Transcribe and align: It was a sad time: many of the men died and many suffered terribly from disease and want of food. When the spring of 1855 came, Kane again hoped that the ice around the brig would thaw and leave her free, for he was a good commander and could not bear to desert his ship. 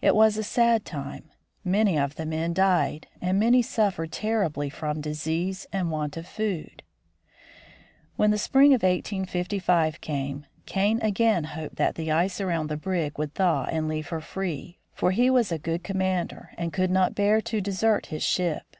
It 0.00 0.14
was 0.14 0.38
a 0.38 0.42
sad 0.42 0.86
time: 0.86 1.28
many 1.64 1.98
of 1.98 2.14
the 2.16 2.24
men 2.24 2.54
died 2.54 3.08
and 3.20 3.38
many 3.38 3.60
suffered 3.60 4.10
terribly 4.10 4.70
from 4.70 5.02
disease 5.02 5.66
and 5.70 5.90
want 5.90 6.16
of 6.16 6.26
food. 6.26 6.82
When 8.16 8.30
the 8.30 8.38
spring 8.38 8.72
of 8.72 8.82
1855 8.82 10.00
came, 10.00 10.46
Kane 10.64 10.98
again 11.02 11.44
hoped 11.44 11.76
that 11.76 11.96
the 11.96 12.10
ice 12.10 12.40
around 12.40 12.68
the 12.70 12.78
brig 12.78 13.18
would 13.18 13.34
thaw 13.34 13.64
and 13.66 13.86
leave 13.86 14.08
her 14.08 14.22
free, 14.22 14.78
for 14.94 15.10
he 15.10 15.28
was 15.28 15.52
a 15.52 15.58
good 15.58 15.84
commander 15.84 16.52
and 16.56 16.72
could 16.72 16.90
not 16.90 17.14
bear 17.14 17.42
to 17.42 17.60
desert 17.60 18.06
his 18.06 18.22
ship. 18.22 18.78